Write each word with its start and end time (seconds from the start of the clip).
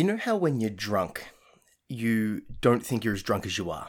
You 0.00 0.06
know 0.06 0.16
how 0.16 0.34
when 0.34 0.62
you're 0.62 0.70
drunk, 0.70 1.28
you 1.86 2.40
don't 2.62 2.80
think 2.80 3.04
you're 3.04 3.12
as 3.12 3.22
drunk 3.22 3.44
as 3.44 3.58
you 3.58 3.70
are? 3.70 3.88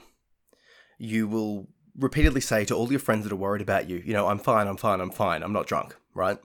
You 0.97 1.26
will 1.26 1.70
repeatedly 1.97 2.42
say 2.42 2.65
to 2.65 2.76
all 2.76 2.92
your 2.92 2.99
friends 2.99 3.24
that 3.24 3.31
are 3.31 3.38
worried 3.38 3.62
about 3.62 3.90
you, 3.90 4.04
you 4.06 4.12
know, 4.12 4.28
I'm 4.28 4.38
fine, 4.38 4.68
I'm 4.68 4.76
fine, 4.76 5.00
I'm 5.00 5.10
fine, 5.10 5.42
I'm 5.42 5.54
not 5.54 5.68
drunk, 5.68 5.96
right? 6.13 6.38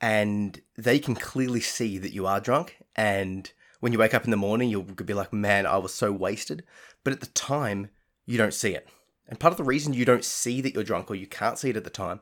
And 0.00 0.60
they 0.76 0.98
can 0.98 1.14
clearly 1.14 1.60
see 1.60 1.96
that 1.98 2.12
you 2.12 2.26
are 2.26 2.40
drunk. 2.40 2.78
And 2.96 3.52
when 3.78 3.92
you 3.92 4.00
wake 4.00 4.14
up 4.14 4.24
in 4.24 4.32
the 4.32 4.36
morning, 4.36 4.68
you'll 4.68 4.82
be 4.82 5.14
like, 5.14 5.32
man, 5.32 5.64
I 5.64 5.76
was 5.76 5.94
so 5.94 6.10
wasted. 6.10 6.64
But 7.04 7.12
at 7.12 7.20
the 7.20 7.26
time, 7.26 7.88
you 8.26 8.36
don't 8.36 8.52
see 8.52 8.74
it. 8.74 8.88
And 9.28 9.38
part 9.38 9.52
of 9.52 9.58
the 9.58 9.62
reason 9.62 9.94
you 9.94 10.04
don't 10.04 10.24
see 10.24 10.60
that 10.60 10.74
you're 10.74 10.82
drunk 10.82 11.08
or 11.08 11.14
you 11.14 11.28
can't 11.28 11.56
see 11.56 11.70
it 11.70 11.76
at 11.76 11.84
the 11.84 11.88
time 11.88 12.18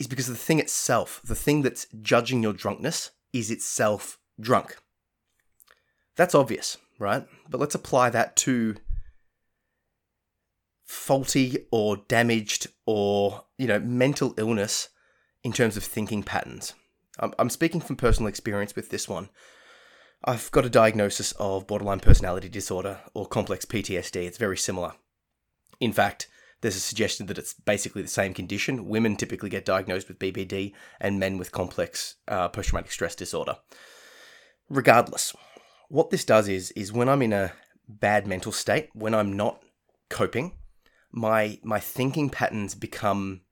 is 0.00 0.08
because 0.08 0.26
the 0.26 0.34
thing 0.34 0.58
itself, 0.58 1.20
the 1.24 1.36
thing 1.36 1.62
that's 1.62 1.86
judging 2.02 2.42
your 2.42 2.54
drunkenness, 2.54 3.12
is 3.32 3.52
itself 3.52 4.18
drunk. 4.40 4.76
That's 6.16 6.34
obvious, 6.34 6.76
right? 6.98 7.26
But 7.48 7.60
let's 7.60 7.74
apply 7.74 8.10
that 8.10 8.36
to 8.36 8.76
faulty 10.84 11.66
or 11.70 11.98
damaged 12.08 12.66
or, 12.84 13.44
you 13.58 13.66
know, 13.66 13.78
mental 13.78 14.34
illness 14.36 14.88
in 15.44 15.52
terms 15.52 15.76
of 15.76 15.84
thinking 15.84 16.22
patterns. 16.22 16.74
I'm, 17.18 17.32
I'm 17.38 17.50
speaking 17.50 17.80
from 17.80 17.96
personal 17.96 18.28
experience 18.28 18.74
with 18.74 18.90
this 18.90 19.08
one. 19.08 19.28
I've 20.24 20.50
got 20.50 20.66
a 20.66 20.70
diagnosis 20.70 21.32
of 21.38 21.66
borderline 21.66 22.00
personality 22.00 22.48
disorder 22.48 23.00
or 23.14 23.26
complex 23.26 23.64
PTSD. 23.64 24.16
It's 24.26 24.36
very 24.36 24.56
similar. 24.56 24.92
In 25.80 25.92
fact, 25.92 26.28
there's 26.60 26.76
a 26.76 26.80
suggestion 26.80 27.26
that 27.26 27.38
it's 27.38 27.54
basically 27.54 28.02
the 28.02 28.08
same 28.08 28.34
condition. 28.34 28.86
Women 28.88 29.16
typically 29.16 29.48
get 29.48 29.64
diagnosed 29.64 30.08
with 30.08 30.18
BPD 30.18 30.74
and 31.00 31.18
men 31.18 31.38
with 31.38 31.52
complex 31.52 32.16
uh, 32.28 32.48
post 32.48 32.68
traumatic 32.68 32.92
stress 32.92 33.14
disorder. 33.14 33.56
Regardless, 34.68 35.34
what 35.90 36.10
this 36.10 36.24
does 36.24 36.48
is 36.48 36.70
is 36.70 36.92
when 36.92 37.08
I'm 37.08 37.20
in 37.20 37.32
a 37.32 37.52
bad 37.88 38.26
mental 38.26 38.52
state, 38.52 38.88
when 38.94 39.12
I'm 39.12 39.36
not 39.36 39.62
coping, 40.08 40.52
my 41.12 41.58
my 41.62 41.80
thinking 41.80 42.30
patterns 42.30 42.74
become 42.74 43.42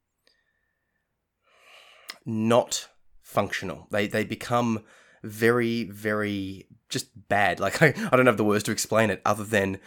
not 2.25 2.89
functional. 3.23 3.89
They 3.91 4.07
they 4.07 4.25
become 4.25 4.85
very 5.25 5.85
very 5.85 6.69
just 6.89 7.09
bad. 7.29 7.61
Like 7.61 7.83
I, 7.83 7.93
I 8.11 8.17
don't 8.17 8.27
have 8.27 8.37
the 8.37 8.45
words 8.45 8.65
to 8.65 8.73
explain 8.73 9.11
it 9.11 9.21
other 9.27 9.45
than 9.45 9.81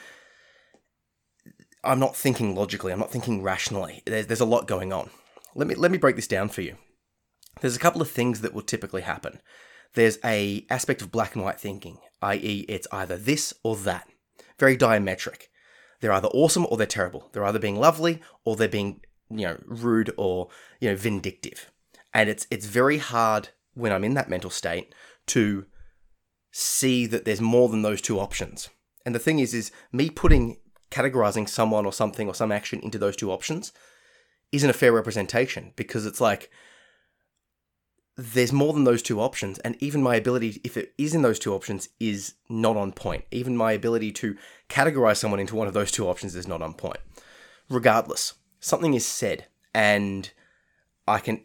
I'm 1.85 1.99
not 1.99 2.17
thinking 2.17 2.53
logically. 2.53 2.91
I'm 2.91 2.99
not 2.99 3.11
thinking 3.11 3.41
rationally. 3.41 4.03
There's, 4.05 4.27
there's 4.27 4.41
a 4.41 4.45
lot 4.45 4.67
going 4.67 4.91
on. 4.91 5.09
Let 5.55 5.67
me 5.67 5.75
let 5.75 5.89
me 5.89 5.97
break 5.97 6.17
this 6.17 6.27
down 6.27 6.49
for 6.49 6.61
you. 6.61 6.75
There's 7.61 7.77
a 7.77 7.79
couple 7.79 8.02
of 8.02 8.11
things 8.11 8.41
that 8.41 8.53
will 8.53 8.61
typically 8.61 9.03
happen. 9.03 9.39
There's 9.94 10.19
a 10.23 10.66
aspect 10.69 11.02
of 11.02 11.11
black 11.11 11.35
and 11.35 11.44
white 11.45 11.59
thinking, 11.59 11.97
i.e., 12.22 12.66
it's 12.67 12.88
either 12.91 13.17
this 13.17 13.53
or 13.64 13.75
that. 13.77 14.08
Very 14.59 14.77
diametric. 14.77 15.44
They're 16.00 16.11
either 16.11 16.30
awesome 16.30 16.66
or 16.69 16.78
they're 16.78 16.88
terrible. 16.88 17.30
They're 17.31 17.45
either 17.45 17.59
being 17.59 17.80
lovely 17.80 18.22
or 18.44 18.55
they're 18.55 18.67
being, 18.67 19.02
you 19.30 19.47
know, 19.47 19.58
rude 19.66 20.13
or, 20.17 20.50
you 20.80 20.89
know, 20.89 20.95
vindictive. 20.95 21.72
And 22.13 22.30
it's 22.30 22.47
it's 22.52 22.66
very 22.66 22.97
hard 22.97 23.50
when 23.73 23.91
I'm 23.91 24.03
in 24.03 24.16
that 24.16 24.30
mental 24.30 24.50
state 24.50 24.94
to 25.28 25.66
see 26.52 27.05
that 27.05 27.25
there's 27.25 27.41
more 27.41 27.69
than 27.69 27.83
those 27.83 28.02
two 28.02 28.19
options. 28.19 28.69
And 29.06 29.16
the 29.16 29.19
thing 29.19 29.39
is 29.39 29.53
is 29.53 29.72
me 29.91 30.09
putting 30.09 30.58
categorizing 30.89 31.47
someone 31.47 31.85
or 31.85 31.94
something 31.94 32.28
or 32.28 32.35
some 32.35 32.52
action 32.52 32.80
into 32.81 32.97
those 32.97 33.16
two 33.16 33.31
options 33.31 33.72
isn't 34.52 34.69
a 34.69 34.73
fair 34.73 34.91
representation 34.91 35.72
because 35.78 36.06
it's 36.06 36.19
like 36.19 36.52
there's 38.17 38.52
more 38.52 38.73
than 38.73 38.84
those 38.84 39.02
two 39.02 39.20
options 39.20 39.58
and 39.59 39.76
even 39.80 40.04
my 40.04 40.16
ability 40.16 40.59
if 40.64 40.78
it 40.78 40.94
is 40.98 41.16
in 41.16 41.22
those 41.22 41.40
two 41.40 41.54
options 41.54 41.90
is 42.00 42.36
not 42.50 42.78
on 42.78 42.92
point. 42.92 43.26
Even 43.31 43.56
my 43.56 43.72
ability 43.72 44.12
to 44.12 44.36
categorize 44.70 45.18
someone 45.18 45.40
into 45.40 45.56
one 45.56 45.68
of 45.68 45.74
those 45.74 45.91
two 45.91 46.08
options 46.08 46.35
is 46.35 46.47
not 46.47 46.62
on 46.62 46.74
point. 46.74 47.00
Regardless 47.69 48.34
something 48.59 48.94
is 48.94 49.06
said 49.06 49.46
and 49.74 50.31
i 51.08 51.18
can 51.18 51.41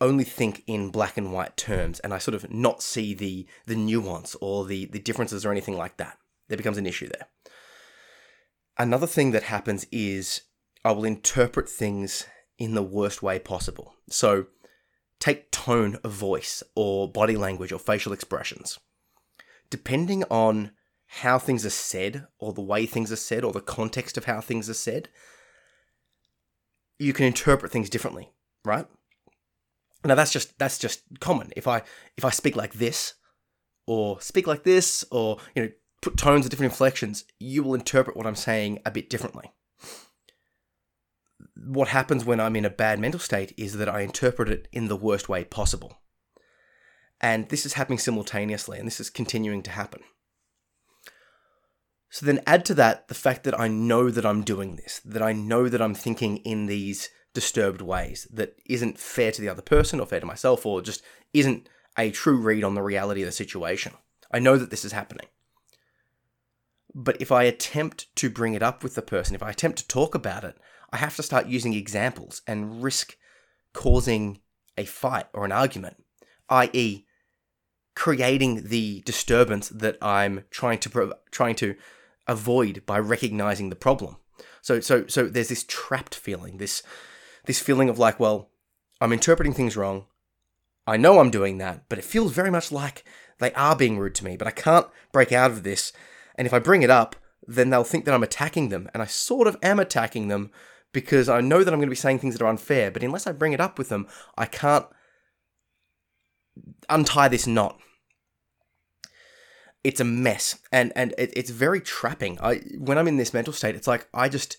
only 0.00 0.24
think 0.24 0.64
in 0.66 0.90
black 0.90 1.16
and 1.16 1.32
white 1.32 1.56
terms 1.56 2.00
and 2.00 2.12
i 2.12 2.18
sort 2.18 2.34
of 2.34 2.50
not 2.50 2.82
see 2.82 3.14
the 3.14 3.46
the 3.66 3.76
nuance 3.76 4.34
or 4.40 4.64
the 4.64 4.86
the 4.86 4.98
differences 4.98 5.46
or 5.46 5.52
anything 5.52 5.76
like 5.76 5.96
that. 5.96 6.18
There 6.48 6.58
becomes 6.58 6.76
an 6.76 6.86
issue 6.86 7.08
there. 7.08 7.28
Another 8.76 9.06
thing 9.06 9.30
that 9.30 9.44
happens 9.44 9.86
is 9.92 10.42
I 10.84 10.92
will 10.92 11.04
interpret 11.04 11.68
things 11.68 12.26
in 12.58 12.74
the 12.74 12.82
worst 12.82 13.22
way 13.22 13.38
possible. 13.38 13.94
So, 14.10 14.46
take 15.20 15.50
tone 15.50 15.96
of 16.04 16.12
voice 16.12 16.62
or 16.74 17.10
body 17.10 17.36
language 17.36 17.72
or 17.72 17.78
facial 17.78 18.12
expressions. 18.12 18.78
Depending 19.70 20.24
on 20.24 20.72
how 21.06 21.38
things 21.38 21.64
are 21.64 21.70
said 21.70 22.26
or 22.38 22.52
the 22.52 22.60
way 22.60 22.86
things 22.86 23.12
are 23.12 23.16
said 23.16 23.44
or 23.44 23.52
the 23.52 23.60
context 23.60 24.16
of 24.16 24.24
how 24.24 24.40
things 24.40 24.68
are 24.68 24.74
said, 24.74 25.08
you 26.98 27.12
can 27.12 27.24
interpret 27.24 27.72
things 27.72 27.90
differently, 27.90 28.30
right? 28.64 28.86
Now 30.04 30.14
that's 30.14 30.32
just 30.32 30.58
that's 30.58 30.78
just 30.78 31.02
common. 31.20 31.52
If 31.56 31.66
I 31.66 31.82
if 32.16 32.24
I 32.24 32.30
speak 32.30 32.56
like 32.56 32.74
this 32.74 33.14
or 33.86 34.20
speak 34.20 34.46
like 34.46 34.64
this 34.64 35.04
or 35.10 35.38
you 35.54 35.62
know 35.62 35.70
put 36.02 36.16
tones 36.16 36.44
of 36.44 36.50
different 36.50 36.72
inflections, 36.72 37.24
you 37.38 37.62
will 37.62 37.74
interpret 37.74 38.16
what 38.16 38.26
I'm 38.26 38.34
saying 38.34 38.80
a 38.84 38.90
bit 38.90 39.08
differently. 39.08 39.52
What 41.56 41.88
happens 41.88 42.24
when 42.24 42.40
I'm 42.40 42.56
in 42.56 42.64
a 42.64 42.70
bad 42.70 42.98
mental 42.98 43.20
state 43.20 43.52
is 43.56 43.76
that 43.78 43.88
I 43.88 44.00
interpret 44.00 44.48
it 44.48 44.68
in 44.72 44.88
the 44.88 44.96
worst 44.96 45.28
way 45.28 45.44
possible. 45.44 45.98
And 47.20 47.48
this 47.48 47.64
is 47.64 47.74
happening 47.74 47.98
simultaneously, 47.98 48.78
and 48.78 48.86
this 48.86 49.00
is 49.00 49.08
continuing 49.08 49.62
to 49.62 49.70
happen. 49.70 50.02
So 52.10 52.26
then 52.26 52.42
add 52.46 52.64
to 52.66 52.74
that 52.74 53.08
the 53.08 53.14
fact 53.14 53.44
that 53.44 53.58
I 53.58 53.66
know 53.68 54.10
that 54.10 54.26
I'm 54.26 54.42
doing 54.42 54.76
this, 54.76 55.00
that 55.04 55.22
I 55.22 55.32
know 55.32 55.68
that 55.68 55.82
I'm 55.82 55.94
thinking 55.94 56.36
in 56.38 56.66
these 56.66 57.08
disturbed 57.34 57.80
ways 57.80 58.28
that 58.32 58.56
isn't 58.66 58.98
fair 58.98 59.32
to 59.32 59.40
the 59.40 59.48
other 59.48 59.62
person 59.62 59.98
or 59.98 60.06
fair 60.06 60.20
to 60.20 60.26
myself 60.26 60.64
or 60.64 60.80
just 60.80 61.02
isn't 61.32 61.68
a 61.98 62.10
true 62.10 62.36
read 62.36 62.62
on 62.62 62.74
the 62.74 62.82
reality 62.82 63.22
of 63.22 63.26
the 63.26 63.32
situation. 63.32 63.94
I 64.30 64.38
know 64.38 64.56
that 64.56 64.70
this 64.70 64.84
is 64.84 64.92
happening. 64.92 65.26
But 66.94 67.20
if 67.20 67.32
I 67.32 67.44
attempt 67.44 68.14
to 68.16 68.30
bring 68.30 68.54
it 68.54 68.62
up 68.62 68.82
with 68.84 68.94
the 68.94 69.02
person, 69.02 69.34
if 69.34 69.42
I 69.42 69.50
attempt 69.50 69.78
to 69.78 69.88
talk 69.88 70.14
about 70.14 70.44
it, 70.44 70.56
I 70.92 70.98
have 70.98 71.16
to 71.16 71.22
start 71.22 71.46
using 71.46 71.74
examples 71.74 72.42
and 72.46 72.82
risk 72.82 73.16
causing 73.72 74.40
a 74.78 74.84
fight 74.84 75.26
or 75.32 75.44
an 75.44 75.52
argument, 75.52 75.96
i.e., 76.48 77.04
creating 77.96 78.68
the 78.68 79.02
disturbance 79.04 79.68
that 79.68 79.96
I'm 80.02 80.44
trying 80.50 80.78
to 80.80 81.16
trying 81.30 81.54
to 81.56 81.76
avoid 82.26 82.82
by 82.86 82.98
recognizing 82.98 83.70
the 83.70 83.76
problem. 83.76 84.16
So 84.62 84.80
so 84.80 85.06
so 85.06 85.26
there's 85.26 85.48
this 85.48 85.64
trapped 85.66 86.14
feeling, 86.14 86.58
this 86.58 86.82
this 87.46 87.60
feeling 87.60 87.88
of 87.88 87.98
like, 87.98 88.18
well, 88.18 88.50
I'm 89.00 89.12
interpreting 89.12 89.52
things 89.52 89.76
wrong. 89.76 90.06
I 90.86 90.96
know 90.96 91.18
I'm 91.18 91.30
doing 91.30 91.58
that, 91.58 91.88
but 91.88 91.98
it 91.98 92.04
feels 92.04 92.32
very 92.32 92.50
much 92.50 92.70
like 92.70 93.04
they 93.38 93.52
are 93.54 93.76
being 93.76 93.98
rude 93.98 94.14
to 94.16 94.24
me, 94.24 94.36
but 94.36 94.46
I 94.46 94.52
can't 94.52 94.86
break 95.12 95.32
out 95.32 95.50
of 95.50 95.62
this 95.62 95.92
and 96.36 96.46
if 96.46 96.54
I 96.54 96.58
bring 96.58 96.82
it 96.82 96.90
up, 96.90 97.16
then 97.46 97.70
they'll 97.70 97.84
think 97.84 98.04
that 98.04 98.14
I'm 98.14 98.22
attacking 98.22 98.68
them. 98.68 98.88
And 98.92 99.02
I 99.02 99.06
sort 99.06 99.46
of 99.46 99.56
am 99.62 99.78
attacking 99.78 100.28
them 100.28 100.50
because 100.92 101.28
I 101.28 101.40
know 101.40 101.62
that 101.62 101.72
I'm 101.72 101.78
going 101.78 101.88
to 101.88 101.90
be 101.90 101.96
saying 101.96 102.20
things 102.20 102.34
that 102.34 102.44
are 102.44 102.48
unfair. 102.48 102.90
But 102.90 103.02
unless 103.02 103.26
I 103.26 103.32
bring 103.32 103.52
it 103.52 103.60
up 103.60 103.78
with 103.78 103.88
them, 103.88 104.06
I 104.36 104.46
can't 104.46 104.86
untie 106.88 107.28
this 107.28 107.46
knot. 107.46 107.78
It's 109.82 110.00
a 110.00 110.04
mess, 110.04 110.58
and 110.72 110.92
and 110.96 111.12
it, 111.18 111.30
it's 111.36 111.50
very 111.50 111.80
trapping. 111.80 112.38
I 112.40 112.62
when 112.78 112.96
I'm 112.96 113.08
in 113.08 113.18
this 113.18 113.34
mental 113.34 113.52
state, 113.52 113.74
it's 113.74 113.86
like 113.86 114.08
I 114.14 114.30
just 114.30 114.56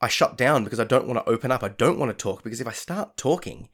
I 0.00 0.06
shut 0.06 0.38
down 0.38 0.62
because 0.62 0.78
I 0.78 0.84
don't 0.84 1.08
want 1.08 1.18
to 1.18 1.30
open 1.30 1.50
up. 1.50 1.64
I 1.64 1.68
don't 1.68 1.98
want 1.98 2.16
to 2.16 2.22
talk 2.22 2.44
because 2.44 2.60
if 2.60 2.68
I 2.68 2.72
start 2.72 3.16
talking, 3.16 3.70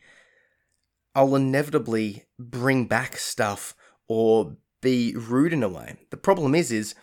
I'll 1.14 1.36
inevitably 1.36 2.24
bring 2.38 2.86
back 2.86 3.18
stuff 3.18 3.74
or 4.08 4.56
be 4.80 5.14
rude 5.14 5.52
in 5.52 5.62
a 5.62 5.68
way. 5.68 5.96
The 6.10 6.16
problem 6.16 6.54
is, 6.54 6.72
is 6.72 6.94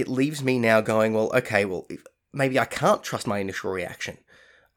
it 0.00 0.08
leaves 0.08 0.42
me 0.42 0.58
now 0.58 0.80
going, 0.80 1.14
well, 1.14 1.30
okay, 1.34 1.64
well, 1.64 1.86
maybe 2.32 2.58
I 2.58 2.64
can't 2.64 3.02
trust 3.02 3.26
my 3.26 3.38
initial 3.38 3.70
reaction. 3.70 4.18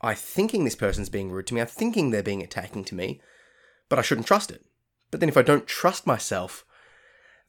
I'm 0.01 0.15
thinking 0.15 0.63
this 0.63 0.75
person's 0.75 1.09
being 1.09 1.31
rude 1.31 1.47
to 1.47 1.53
me. 1.53 1.61
I'm 1.61 1.67
thinking 1.67 2.11
they're 2.11 2.21
being 2.21 2.43
attacking 2.43 2.83
to 2.85 2.95
me, 2.95 3.21
but 3.89 3.97
I 3.97 4.01
shouldn't 4.01 4.27
trust 4.27 4.51
it. 4.51 4.65
But 5.11 5.19
then 5.19 5.29
if 5.29 5.37
I 5.37 5.41
don't 5.43 5.67
trust 5.67 6.05
myself, 6.05 6.65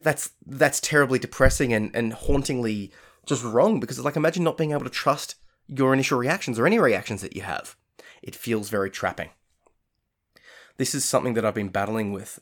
that's 0.00 0.30
that's 0.46 0.80
terribly 0.80 1.18
depressing 1.18 1.72
and, 1.72 1.90
and 1.94 2.12
hauntingly 2.12 2.92
just 3.26 3.42
wrong 3.42 3.80
because 3.80 3.98
it's 3.98 4.04
like 4.04 4.16
imagine 4.16 4.44
not 4.44 4.58
being 4.58 4.72
able 4.72 4.84
to 4.84 4.90
trust 4.90 5.36
your 5.66 5.94
initial 5.94 6.18
reactions 6.18 6.58
or 6.58 6.66
any 6.66 6.78
reactions 6.78 7.22
that 7.22 7.34
you 7.34 7.42
have. 7.42 7.74
It 8.22 8.36
feels 8.36 8.68
very 8.68 8.90
trapping. 8.90 9.30
This 10.76 10.94
is 10.94 11.04
something 11.04 11.34
that 11.34 11.44
I've 11.44 11.54
been 11.54 11.68
battling 11.68 12.12
with. 12.12 12.40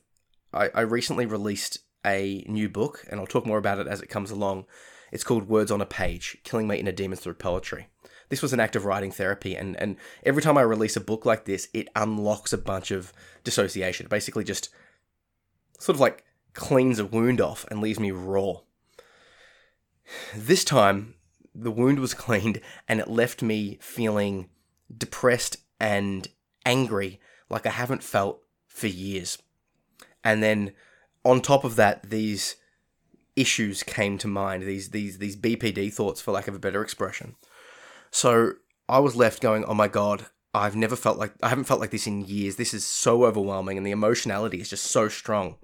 I, 0.52 0.70
I 0.74 0.80
recently 0.80 1.26
released 1.26 1.78
a 2.04 2.44
new 2.48 2.68
book, 2.68 3.04
and 3.10 3.20
I'll 3.20 3.26
talk 3.26 3.46
more 3.46 3.58
about 3.58 3.78
it 3.78 3.86
as 3.86 4.00
it 4.00 4.08
comes 4.08 4.30
along. 4.30 4.66
It's 5.12 5.24
called 5.24 5.48
Words 5.48 5.70
on 5.70 5.82
a 5.82 5.86
Page 5.86 6.38
Killing 6.42 6.66
My 6.66 6.76
Inner 6.76 6.90
Demons 6.90 7.20
Through 7.20 7.34
Poetry. 7.34 7.88
This 8.30 8.40
was 8.40 8.54
an 8.54 8.60
act 8.60 8.74
of 8.74 8.86
writing 8.86 9.12
therapy, 9.12 9.54
and, 9.54 9.76
and 9.76 9.96
every 10.24 10.42
time 10.42 10.56
I 10.56 10.62
release 10.62 10.96
a 10.96 11.00
book 11.00 11.26
like 11.26 11.44
this, 11.44 11.68
it 11.74 11.88
unlocks 11.94 12.54
a 12.54 12.58
bunch 12.58 12.90
of 12.90 13.12
dissociation. 13.44 14.06
Basically, 14.08 14.42
just 14.42 14.70
sort 15.78 15.96
of 15.96 16.00
like 16.00 16.24
cleans 16.54 16.98
a 16.98 17.04
wound 17.04 17.42
off 17.42 17.66
and 17.70 17.82
leaves 17.82 18.00
me 18.00 18.10
raw. 18.10 18.60
This 20.34 20.64
time, 20.64 21.14
the 21.54 21.70
wound 21.70 22.00
was 22.00 22.14
cleaned 22.14 22.60
and 22.88 22.98
it 22.98 23.08
left 23.08 23.42
me 23.42 23.78
feeling 23.82 24.48
depressed 24.96 25.58
and 25.78 26.28
angry 26.64 27.20
like 27.50 27.66
I 27.66 27.70
haven't 27.70 28.02
felt 28.02 28.40
for 28.66 28.86
years. 28.86 29.38
And 30.24 30.42
then 30.42 30.72
on 31.24 31.40
top 31.40 31.64
of 31.64 31.76
that, 31.76 32.08
these 32.08 32.56
issues 33.36 33.82
came 33.82 34.18
to 34.18 34.28
mind, 34.28 34.62
these 34.62 34.90
these 34.90 35.18
these 35.18 35.36
BPD 35.36 35.92
thoughts 35.92 36.20
for 36.20 36.32
lack 36.32 36.48
of 36.48 36.54
a 36.54 36.58
better 36.58 36.82
expression. 36.82 37.36
So 38.10 38.54
I 38.88 38.98
was 38.98 39.16
left 39.16 39.40
going, 39.40 39.64
"Oh 39.64 39.74
my 39.74 39.88
god, 39.88 40.26
I've 40.52 40.76
never 40.76 40.96
felt 40.96 41.18
like 41.18 41.32
I 41.42 41.48
haven't 41.48 41.64
felt 41.64 41.80
like 41.80 41.90
this 41.90 42.06
in 42.06 42.24
years. 42.24 42.56
This 42.56 42.74
is 42.74 42.86
so 42.86 43.24
overwhelming 43.24 43.76
and 43.76 43.86
the 43.86 43.90
emotionality 43.90 44.60
is 44.60 44.70
just 44.70 44.84
so 44.84 45.08
strong." 45.08 45.56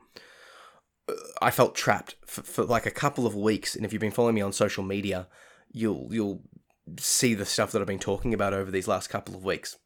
Uh, 1.08 1.14
I 1.42 1.50
felt 1.50 1.74
trapped 1.74 2.16
for, 2.26 2.42
for 2.42 2.64
like 2.64 2.86
a 2.86 2.90
couple 2.90 3.26
of 3.26 3.34
weeks, 3.34 3.74
and 3.74 3.84
if 3.84 3.92
you've 3.92 4.00
been 4.00 4.10
following 4.10 4.34
me 4.34 4.42
on 4.42 4.52
social 4.52 4.84
media, 4.84 5.28
you'll 5.70 6.08
you'll 6.10 6.42
see 6.98 7.34
the 7.34 7.44
stuff 7.44 7.72
that 7.72 7.80
I've 7.80 7.86
been 7.88 7.98
talking 7.98 8.32
about 8.32 8.54
over 8.54 8.70
these 8.70 8.88
last 8.88 9.08
couple 9.08 9.34
of 9.34 9.44
weeks. 9.44 9.76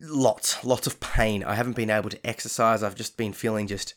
Lots, 0.00 0.64
lots 0.64 0.86
of 0.86 1.00
pain. 1.00 1.42
I 1.42 1.54
haven't 1.56 1.76
been 1.76 1.90
able 1.90 2.10
to 2.10 2.26
exercise. 2.26 2.82
I've 2.82 2.94
just 2.94 3.16
been 3.16 3.32
feeling 3.32 3.66
just 3.66 3.94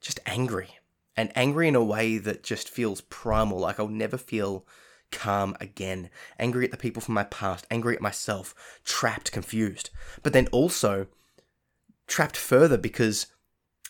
just 0.00 0.20
angry. 0.26 0.78
And 1.16 1.32
angry 1.34 1.68
in 1.68 1.74
a 1.74 1.84
way 1.84 2.18
that 2.18 2.42
just 2.42 2.68
feels 2.68 3.02
primal, 3.02 3.58
like 3.58 3.78
I'll 3.78 3.88
never 3.88 4.16
feel 4.16 4.66
calm 5.10 5.56
again. 5.60 6.10
Angry 6.38 6.64
at 6.64 6.70
the 6.70 6.76
people 6.76 7.02
from 7.02 7.14
my 7.14 7.24
past, 7.24 7.66
angry 7.70 7.94
at 7.94 8.02
myself, 8.02 8.54
trapped, 8.84 9.32
confused. 9.32 9.90
But 10.22 10.32
then 10.32 10.46
also 10.48 11.08
trapped 12.06 12.36
further 12.36 12.78
because 12.78 13.26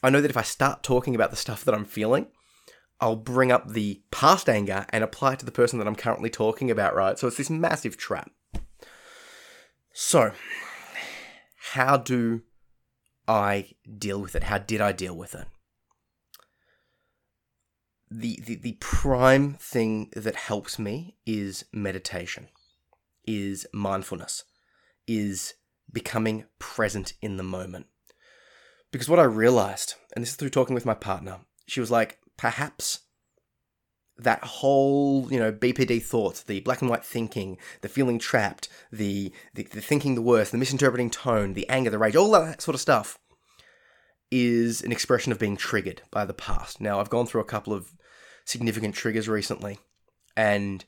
I 0.02 0.10
know 0.10 0.20
that 0.20 0.30
if 0.30 0.36
I 0.36 0.42
start 0.42 0.82
talking 0.82 1.14
about 1.14 1.30
the 1.30 1.36
stuff 1.36 1.64
that 1.64 1.74
I'm 1.74 1.84
feeling, 1.84 2.26
I'll 3.00 3.16
bring 3.16 3.50
up 3.50 3.68
the 3.68 4.02
past 4.10 4.48
anger 4.48 4.86
and 4.90 5.02
apply 5.02 5.34
it 5.34 5.38
to 5.40 5.46
the 5.46 5.52
person 5.52 5.78
that 5.78 5.88
I'm 5.88 5.96
currently 5.96 6.30
talking 6.30 6.70
about, 6.70 6.94
right? 6.94 7.18
So 7.18 7.28
it's 7.28 7.38
this 7.38 7.50
massive 7.50 7.96
trap. 7.96 8.30
So, 9.92 10.32
how 11.72 11.96
do 11.96 12.42
I 13.26 13.70
deal 13.98 14.20
with 14.20 14.34
it? 14.34 14.44
How 14.44 14.58
did 14.58 14.80
I 14.80 14.92
deal 14.92 15.16
with 15.16 15.34
it? 15.34 15.46
The, 18.10 18.40
the, 18.44 18.56
the 18.56 18.76
prime 18.80 19.54
thing 19.54 20.10
that 20.16 20.34
helps 20.34 20.78
me 20.78 21.16
is 21.26 21.64
meditation, 21.72 22.48
is 23.24 23.66
mindfulness, 23.72 24.44
is 25.06 25.54
becoming 25.92 26.46
present 26.58 27.12
in 27.22 27.36
the 27.36 27.44
moment. 27.44 27.86
Because 28.90 29.08
what 29.08 29.20
I 29.20 29.24
realized, 29.24 29.94
and 30.14 30.22
this 30.22 30.30
is 30.30 30.36
through 30.36 30.50
talking 30.50 30.74
with 30.74 30.86
my 30.86 30.94
partner, 30.94 31.38
she 31.66 31.78
was 31.78 31.90
like, 31.90 32.18
perhaps 32.36 33.00
that 34.18 34.42
whole, 34.42 35.28
you 35.30 35.38
know, 35.38 35.52
BPD 35.52 36.02
thoughts, 36.02 36.42
the 36.42 36.60
black 36.60 36.80
and 36.80 36.90
white 36.90 37.04
thinking, 37.04 37.58
the 37.80 37.88
feeling 37.88 38.18
trapped, 38.18 38.68
the, 38.90 39.32
the, 39.54 39.62
the 39.64 39.80
thinking 39.80 40.14
the 40.14 40.22
worst, 40.22 40.52
the 40.52 40.58
misinterpreting 40.58 41.10
tone, 41.10 41.54
the 41.54 41.68
anger, 41.68 41.90
the 41.90 41.98
rage, 41.98 42.16
all 42.16 42.30
that 42.32 42.60
sort 42.60 42.74
of 42.74 42.80
stuff 42.80 43.18
is 44.30 44.82
an 44.82 44.92
expression 44.92 45.32
of 45.32 45.38
being 45.38 45.56
triggered 45.56 46.02
by 46.10 46.24
the 46.24 46.34
past. 46.34 46.80
Now, 46.80 47.00
I've 47.00 47.10
gone 47.10 47.26
through 47.26 47.40
a 47.40 47.44
couple 47.44 47.72
of 47.72 47.92
significant 48.50 48.94
triggers 48.94 49.28
recently, 49.28 49.78
and 50.36 50.84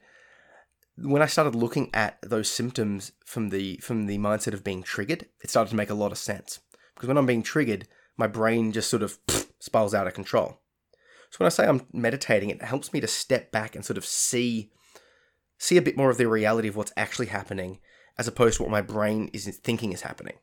when 0.96 1.22
I 1.22 1.26
started 1.26 1.54
looking 1.54 1.90
at 1.94 2.18
those 2.22 2.50
symptoms 2.50 3.12
from 3.24 3.48
the 3.48 3.76
from 3.78 4.06
the 4.06 4.18
mindset 4.18 4.54
of 4.54 4.64
being 4.64 4.82
triggered, 4.82 5.26
it 5.42 5.50
started 5.50 5.70
to 5.70 5.76
make 5.76 5.90
a 5.90 5.94
lot 5.94 6.12
of 6.12 6.18
sense. 6.18 6.60
Because 6.94 7.08
when 7.08 7.16
I'm 7.16 7.26
being 7.26 7.42
triggered, 7.42 7.88
my 8.16 8.26
brain 8.26 8.72
just 8.72 8.90
sort 8.90 9.02
of 9.02 9.18
spirals 9.58 9.94
out 9.94 10.06
of 10.06 10.14
control. 10.14 10.60
So 11.30 11.38
when 11.38 11.46
I 11.46 11.50
say 11.50 11.66
I'm 11.66 11.86
meditating, 11.92 12.50
it 12.50 12.62
helps 12.62 12.92
me 12.92 13.00
to 13.00 13.06
step 13.06 13.50
back 13.50 13.74
and 13.74 13.84
sort 13.84 13.96
of 13.96 14.04
see 14.04 14.70
see 15.58 15.76
a 15.76 15.82
bit 15.82 15.96
more 15.96 16.10
of 16.10 16.18
the 16.18 16.28
reality 16.28 16.68
of 16.68 16.76
what's 16.76 16.92
actually 16.96 17.26
happening 17.26 17.78
as 18.18 18.28
opposed 18.28 18.56
to 18.56 18.62
what 18.62 18.70
my 18.70 18.82
brain 18.82 19.30
is 19.32 19.46
thinking 19.64 19.92
is 19.92 20.02
happening. 20.02 20.34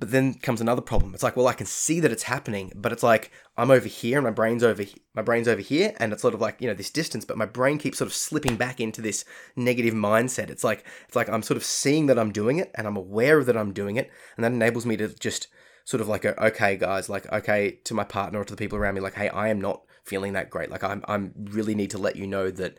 But 0.00 0.10
then 0.10 0.34
comes 0.34 0.62
another 0.62 0.80
problem. 0.80 1.12
It's 1.12 1.22
like, 1.22 1.36
well, 1.36 1.46
I 1.46 1.52
can 1.52 1.66
see 1.66 2.00
that 2.00 2.10
it's 2.10 2.22
happening, 2.22 2.72
but 2.74 2.90
it's 2.90 3.02
like 3.02 3.30
I'm 3.58 3.70
over 3.70 3.86
here 3.86 4.16
and 4.16 4.24
my 4.24 4.30
brain's 4.30 4.64
over 4.64 4.82
my 5.14 5.20
brain's 5.20 5.46
over 5.46 5.60
here, 5.60 5.94
and 5.98 6.12
it's 6.12 6.22
sort 6.22 6.32
of 6.32 6.40
like 6.40 6.56
you 6.58 6.66
know 6.66 6.74
this 6.74 6.90
distance. 6.90 7.26
But 7.26 7.36
my 7.36 7.44
brain 7.44 7.76
keeps 7.76 7.98
sort 7.98 8.08
of 8.08 8.14
slipping 8.14 8.56
back 8.56 8.80
into 8.80 9.02
this 9.02 9.26
negative 9.56 9.92
mindset. 9.94 10.48
It's 10.48 10.64
like 10.64 10.84
it's 11.06 11.16
like 11.16 11.28
I'm 11.28 11.42
sort 11.42 11.58
of 11.58 11.64
seeing 11.64 12.06
that 12.06 12.18
I'm 12.18 12.32
doing 12.32 12.58
it, 12.58 12.70
and 12.74 12.86
I'm 12.86 12.96
aware 12.96 13.44
that 13.44 13.56
I'm 13.56 13.72
doing 13.72 13.96
it, 13.96 14.10
and 14.36 14.44
that 14.44 14.52
enables 14.52 14.86
me 14.86 14.96
to 14.96 15.08
just 15.08 15.48
sort 15.84 16.00
of 16.00 16.08
like 16.08 16.24
okay 16.24 16.76
guys 16.76 17.08
like 17.08 17.30
okay 17.32 17.72
to 17.84 17.94
my 17.94 18.04
partner 18.04 18.40
or 18.40 18.44
to 18.44 18.52
the 18.52 18.56
people 18.56 18.78
around 18.78 18.94
me 18.94 19.00
like 19.00 19.14
hey 19.14 19.28
I 19.28 19.48
am 19.48 19.60
not 19.60 19.82
feeling 20.04 20.34
that 20.34 20.48
great 20.48 20.70
like 20.70 20.84
I'm 20.84 21.04
I'm 21.08 21.32
really 21.36 21.74
need 21.74 21.90
to 21.90 21.98
let 21.98 22.16
you 22.16 22.26
know 22.26 22.50
that 22.50 22.76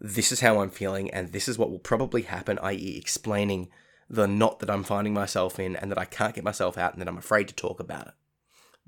this 0.00 0.30
is 0.30 0.40
how 0.40 0.60
I'm 0.60 0.70
feeling 0.70 1.10
and 1.10 1.32
this 1.32 1.48
is 1.48 1.58
what 1.58 1.70
will 1.70 1.78
probably 1.78 2.22
happen 2.22 2.58
i.e. 2.62 2.96
explaining 2.96 3.70
the 4.08 4.26
knot 4.26 4.60
that 4.60 4.70
I'm 4.70 4.84
finding 4.84 5.14
myself 5.14 5.58
in 5.58 5.76
and 5.76 5.90
that 5.90 5.98
I 5.98 6.04
can't 6.04 6.34
get 6.34 6.44
myself 6.44 6.76
out 6.78 6.92
and 6.92 7.00
that 7.00 7.08
I'm 7.08 7.18
afraid 7.18 7.48
to 7.48 7.54
talk 7.54 7.80
about 7.80 8.08
it 8.08 8.14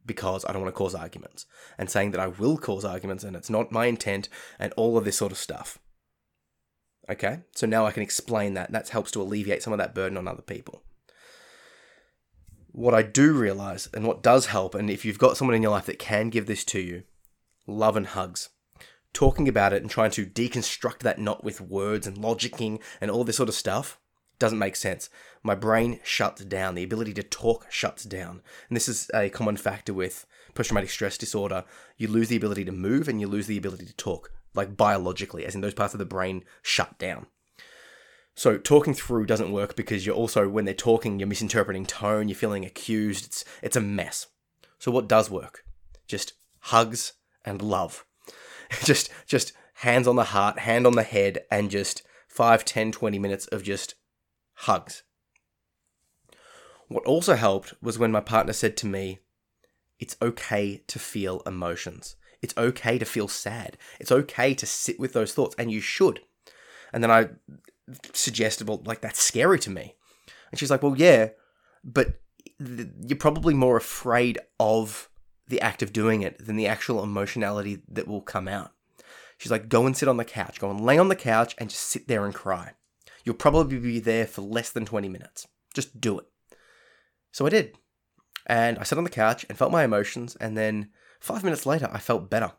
because 0.05 0.45
I 0.45 0.53
don't 0.53 0.63
want 0.63 0.75
to 0.75 0.79
cause 0.79 0.95
arguments 0.95 1.47
and 1.79 1.91
saying 1.91 2.13
that 2.13 2.21
I 2.21 2.29
will 2.29 2.57
cause 2.57 2.85
arguments 2.85 3.25
and 3.25 3.35
it's 3.35 3.51
not 3.51 3.73
my 3.73 3.87
intent 3.87 4.29
and 4.59 4.73
all 4.77 4.97
of 4.97 5.05
this 5.05 5.17
sort 5.17 5.33
of 5.33 5.39
stuff. 5.39 5.79
Okay, 7.09 7.41
so 7.55 7.67
now 7.67 7.87
I 7.87 7.93
can 7.93 8.03
explain 8.03 8.55
that. 8.55 8.73
That 8.73 8.89
helps 8.89 9.13
to 9.13 9.23
alleviate 9.23 9.63
some 9.63 9.73
of 9.73 9.79
that 9.79 9.95
burden 9.95 10.19
on 10.19 10.27
other 10.27 10.43
people 10.43 10.83
what 12.77 12.93
I 12.93 13.01
do 13.01 13.33
realize 13.33 13.89
and 13.95 14.07
what 14.07 14.23
does 14.23 14.47
help, 14.47 14.75
and 14.75 14.91
if 14.91 15.03
you've 15.03 15.19
got 15.19 15.39
someone 15.39 15.55
in 15.55 15.63
your 15.63 15.71
life 15.71 15.87
that 15.87 15.99
can 15.99 16.29
give 16.29 16.45
this 16.45 16.63
to 16.67 16.79
you, 16.79 17.05
love 17.67 17.97
and 17.97 18.07
hugs. 18.07 18.51
Talking 19.15 19.49
about 19.49 19.73
it 19.73 19.81
and 19.81 19.91
trying 19.91 20.11
to 20.11 20.27
deconstruct 20.27 20.99
that 20.99 21.19
knot 21.19 21.43
with 21.43 21.59
words 21.59 22.07
and 22.07 22.19
logicking 22.19 22.81
and 23.01 23.11
all 23.11 23.25
this 23.25 23.39
sort 23.39 23.49
of 23.49 23.55
stuff 23.55 23.99
doesn't 24.39 24.59
make 24.59 24.77
sense. 24.77 25.09
My 25.43 25.55
brain 25.55 26.01
shuts 26.03 26.45
down. 26.45 26.75
The 26.75 26.83
ability 26.83 27.15
to 27.15 27.23
talk 27.23 27.67
shuts 27.71 28.05
down. 28.05 28.43
And 28.69 28.77
this 28.77 28.89
is 28.89 29.11
a 29.15 29.29
common 29.29 29.57
factor 29.57 29.95
with 29.95 30.27
post 30.55 30.69
traumatic 30.69 30.91
stress 30.91 31.17
disorder. 31.17 31.65
You 31.97 32.09
lose 32.09 32.29
the 32.29 32.37
ability 32.37 32.65
to 32.65 32.73
move 32.73 33.09
and 33.09 33.21
you 33.21 33.29
lose 33.29 33.47
the 33.47 33.59
ability 33.59 33.87
to 33.87 33.97
talk, 33.97 34.33
like 34.55 34.77
biologically, 34.77 35.45
as 35.45 35.55
in 35.55 35.61
those 35.61 35.75
parts 35.75 35.95
of 35.95 35.99
the 35.99 36.05
brain 36.05 36.45
shut 36.63 36.99
down. 36.99 37.27
So 38.35 38.59
talking 38.59 38.93
through 38.93 39.27
doesn't 39.27 39.53
work 39.53 39.77
because 39.77 40.05
you're 40.05 40.15
also 40.15 40.49
when 40.49 40.67
they're 40.67 40.75
talking, 40.75 41.19
you're 41.19 41.29
misinterpreting 41.29 41.87
tone, 41.87 42.29
you're 42.29 42.37
feeling 42.37 42.67
accused. 42.67 43.25
It's 43.25 43.45
it's 43.63 43.77
a 43.77 43.81
mess. 43.81 44.27
So 44.79 44.91
what 44.91 45.09
does 45.09 45.31
work? 45.31 45.65
Just 46.07 46.35
hugs 46.61 47.15
and 47.45 47.63
love. 47.63 48.05
just 48.85 49.11
just 49.27 49.53
hands 49.75 50.07
on 50.07 50.17
the 50.17 50.25
heart, 50.25 50.61
hand 50.61 50.87
on 50.87 50.95
the 50.95 51.03
head, 51.03 51.41
and 51.51 51.71
just 51.71 52.03
5, 52.29 52.65
10, 52.65 52.93
20 52.93 53.19
minutes 53.19 53.47
of 53.47 53.63
just 53.63 53.95
hugs. 54.61 55.03
What 56.89 57.05
also 57.05 57.35
helped 57.35 57.75
was 57.83 57.99
when 57.99 58.13
my 58.13 58.21
partner 58.21 58.53
said 58.53 58.77
to 58.79 58.87
me, 58.87 59.21
It's 59.99 60.17
okay 60.21 60.83
to 60.87 60.99
feel 60.99 61.43
emotions. 61.47 62.17
It's 62.43 62.57
okay 62.57 62.99
to 62.99 63.05
feel 63.05 63.29
sad. 63.29 63.77
It's 63.99 64.13
okay 64.13 64.55
to 64.55 64.67
sit 64.67 65.01
with 65.01 65.13
those 65.13 65.33
thoughts, 65.33 65.55
and 65.59 65.71
you 65.71 65.81
should. 65.81 66.21
And 66.93 67.03
then 67.03 67.11
I 67.11 67.31
suggested, 68.13 68.69
well, 68.69 68.83
like 68.85 69.01
that's 69.01 69.21
scary 69.21 69.59
to 69.61 69.71
me. 69.71 69.95
And 70.51 70.59
she's 70.59 70.71
like, 70.71 70.83
well, 70.83 70.97
yeah, 70.97 71.31
but 71.83 72.21
you're 72.59 73.19
probably 73.19 73.55
more 73.55 73.77
afraid 73.77 74.39
of 74.59 75.09
the 75.49 75.61
act 75.61 75.83
of 75.83 75.93
doing 75.93 76.23
it 76.23 76.45
than 76.45 76.57
the 76.57 76.67
actual 76.67 77.03
emotionality 77.03 77.83
that 77.89 78.09
will 78.09 78.21
come 78.21 78.49
out. 78.49 78.73
She's 79.39 79.53
like, 79.53 79.69
go 79.69 79.87
and 79.87 79.97
sit 79.97 80.09
on 80.09 80.17
the 80.17 80.25
couch, 80.25 80.59
go 80.59 80.71
and 80.71 80.81
lay 80.81 80.99
on 80.99 81.09
the 81.09 81.17
couch 81.17 81.55
and 81.59 81.69
just 81.69 81.83
sit 81.83 82.09
there 82.09 82.25
and 82.25 82.35
cry. 82.35 82.73
You'll 83.27 83.35
probably 83.35 83.79
be 83.79 83.99
there 83.99 84.25
for 84.27 84.41
less 84.41 84.71
than 84.71 84.87
20 84.87 85.09
minutes. 85.09 85.49
Just 85.75 86.01
do 86.01 86.19
it. 86.21 86.27
So 87.33 87.45
I 87.45 87.51
did. 87.51 87.77
And 88.47 88.79
I 88.79 88.85
sat 88.85 88.97
on 88.97 89.05
the 89.05 89.11
couch 89.11 89.45
and 89.49 89.59
felt 89.59 89.73
my 89.73 89.83
emotions, 89.83 90.37
and 90.37 90.57
then 90.57 90.91
five 91.19 91.43
minutes 91.43 91.67
later, 91.67 91.91
I 91.93 91.99
felt 91.99 92.31
better. 92.31 92.53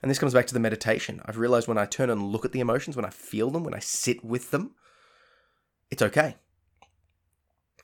And 0.00 0.08
this 0.08 0.20
comes 0.20 0.32
back 0.32 0.46
to 0.46 0.54
the 0.54 0.60
meditation. 0.60 1.20
I've 1.26 1.36
realized 1.36 1.66
when 1.66 1.76
I 1.76 1.84
turn 1.84 2.10
and 2.10 2.22
look 2.22 2.44
at 2.44 2.52
the 2.52 2.60
emotions, 2.60 2.94
when 2.94 3.04
I 3.04 3.10
feel 3.10 3.50
them, 3.50 3.64
when 3.64 3.74
I 3.74 3.80
sit 3.80 4.24
with 4.24 4.52
them, 4.52 4.76
it's 5.90 6.00
okay. 6.00 6.36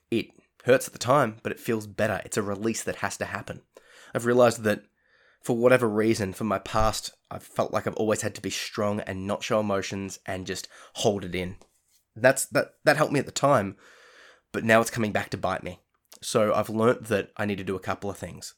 It 0.09 0.29
hurts 0.65 0.87
at 0.87 0.93
the 0.93 1.01
time, 1.01 1.39
but 1.43 1.51
it 1.51 1.59
feels 1.59 1.89
better. 1.89 2.23
It's 2.25 2.37
a 2.37 2.43
release 2.43 2.85
that 2.85 2.97
has 2.97 3.17
to 3.17 3.25
happen. 3.25 3.63
I've 4.15 4.25
realized 4.25 4.63
that 4.63 4.85
for 5.47 5.57
whatever 5.57 5.89
reason, 5.89 6.33
from 6.33 6.49
my 6.49 6.59
past, 6.59 7.13
I've 7.31 7.45
felt 7.45 7.73
like 7.73 7.87
I've 7.87 7.95
always 8.03 8.23
had 8.23 8.35
to 8.35 8.41
be 8.41 8.51
strong 8.51 8.99
and 9.01 9.29
not 9.29 9.45
show 9.45 9.61
emotions 9.61 10.19
and 10.27 10.45
just 10.45 10.67
hold 10.95 11.25
it 11.25 11.37
in. 11.37 11.55
That's 12.17 12.47
that 12.47 12.75
that 12.85 12.97
helped 12.97 13.13
me 13.13 13.21
at 13.21 13.27
the 13.27 13.33
time, 13.49 13.77
but 14.51 14.65
now 14.65 14.81
it's 14.81 14.91
coming 14.91 15.13
back 15.13 15.31
to 15.31 15.37
bite 15.37 15.63
me. 15.63 15.79
So 16.21 16.53
I've 16.53 16.69
learnt 16.69 17.05
that 17.05 17.31
I 17.37 17.47
need 17.47 17.59
to 17.59 17.71
do 17.71 17.77
a 17.77 17.87
couple 17.89 18.11
of 18.11 18.19
things. 18.19 18.55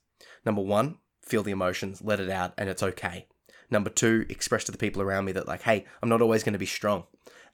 Number 0.46 0.62
one, 0.62 0.96
feel 1.20 1.42
the 1.42 1.50
emotions, 1.50 2.00
let 2.00 2.20
it 2.20 2.30
out, 2.30 2.54
and 2.56 2.70
it's 2.70 2.82
okay. 2.82 3.26
Number 3.70 3.90
two, 3.90 4.24
express 4.30 4.64
to 4.64 4.72
the 4.72 4.78
people 4.78 5.02
around 5.02 5.26
me 5.26 5.32
that, 5.32 5.46
like, 5.46 5.62
hey, 5.62 5.84
I'm 6.02 6.08
not 6.08 6.22
always 6.22 6.42
going 6.42 6.54
to 6.54 6.58
be 6.58 6.64
strong. 6.64 7.04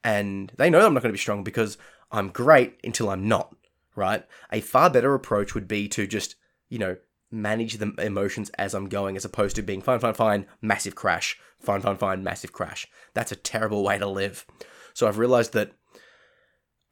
And 0.04 0.52
they 0.58 0.70
know 0.70 0.86
I'm 0.86 0.94
not 0.94 1.02
going 1.02 1.12
to 1.12 1.18
be 1.18 1.26
strong 1.26 1.42
because 1.42 1.76
I'm 2.12 2.28
great 2.28 2.78
until 2.84 3.10
I'm 3.10 3.26
not. 3.26 3.52
right? 3.96 4.24
A 4.52 4.60
far 4.60 4.90
better 4.90 5.14
approach 5.14 5.54
would 5.54 5.68
be 5.68 5.88
to 5.88 6.06
just, 6.06 6.36
you 6.68 6.78
know, 6.78 6.96
manage 7.34 7.78
the 7.78 7.92
emotions 7.98 8.50
as 8.50 8.74
I'm 8.74 8.88
going 8.88 9.16
as 9.16 9.24
opposed 9.24 9.56
to 9.56 9.62
being 9.62 9.82
fine, 9.82 9.98
fine, 9.98 10.14
fine, 10.14 10.46
massive 10.62 10.94
crash, 10.94 11.38
fine, 11.58 11.80
fine, 11.80 11.96
fine, 11.96 12.22
massive 12.22 12.52
crash. 12.52 12.86
That's 13.12 13.32
a 13.32 13.36
terrible 13.36 13.82
way 13.82 13.98
to 13.98 14.06
live. 14.06 14.46
So 14.94 15.06
I've 15.06 15.18
realized 15.18 15.52
that 15.54 15.72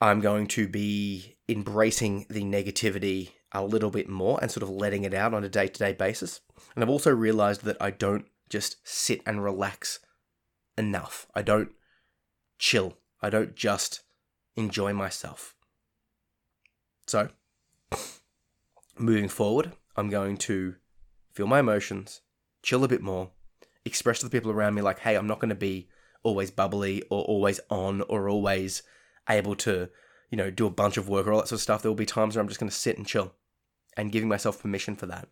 I'm 0.01 0.21
going 0.21 0.49
to 0.49 0.67
be 0.67 1.37
embracing 1.49 2.27
the 2.29 2.43
negativity 2.43 3.31
a 3.53 3.65
little 3.65 3.91
bit 3.91 4.09
more 4.09 4.39
and 4.43 4.51
sort 4.51 4.63
of 4.63 4.71
letting 4.71 5.05
it 5.05 5.15
out 5.15 5.35
on 5.35 5.45
a 5.45 5.49
day 5.49 5.69
to 5.69 5.79
day 5.79 5.93
basis. 5.93 6.41
And 6.75 6.83
I've 6.83 6.91
also 6.91 7.15
realized 7.15 7.65
that 7.65 7.77
I 7.81 7.91
don't 7.91 8.27
just 8.49 8.77
sit 8.85 9.21
and 9.25 9.45
relax 9.45 10.01
enough. 10.77 11.27
I 11.35 11.43
don't 11.43 11.71
chill. 12.59 12.99
I 13.21 13.31
don't 13.31 13.55
just 13.55 14.03
enjoy 14.57 14.93
myself. 14.93 15.55
So, 17.07 17.29
moving 18.99 19.29
forward, 19.29 19.73
I'm 19.97 20.09
going 20.09 20.37
to 20.39 20.77
feel 21.33 21.47
my 21.47 21.61
emotions, 21.61 22.21
chill 22.63 22.85
a 22.85 22.89
bit 22.89 23.03
more, 23.03 23.31
express 23.85 24.21
to 24.21 24.27
the 24.27 24.31
people 24.31 24.51
around 24.51 24.75
me, 24.75 24.83
like, 24.83 25.01
hey, 25.01 25.17
I'm 25.17 25.27
not 25.27 25.41
going 25.41 25.51
to 25.51 25.55
be 25.55 25.89
always 26.23 26.51
bubbly 26.51 27.03
or 27.11 27.23
always 27.25 27.61
on 27.71 28.03
or 28.03 28.29
always 28.29 28.83
able 29.29 29.57
to, 29.57 29.89
you 30.31 30.37
know, 30.37 30.51
do 30.51 30.67
a 30.67 30.71
bunch 30.71 30.97
of 30.97 31.09
work 31.09 31.27
or 31.27 31.33
all 31.33 31.41
that 31.41 31.49
sort 31.49 31.59
of 31.59 31.63
stuff. 31.63 31.83
There 31.83 31.91
will 31.91 31.97
be 31.97 32.07
times 32.07 32.37
where 32.37 32.41
I'm 32.41 32.49
just 32.49 32.61
going 32.61 32.71
to 32.71 32.77
sit 32.77 32.97
and 32.97 33.07
chill 33.07 33.35
and 33.97 34.13
giving 34.13 34.29
myself 34.29 34.63
permission 34.63 34.95
for 34.95 35.07
that. 35.07 35.29